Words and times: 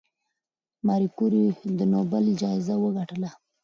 ماري 0.85 1.07
کوري 1.17 1.43
د 1.77 1.79
نوبل 1.93 2.25
جایزه 2.41 2.75
وګټله؟ 2.79 3.29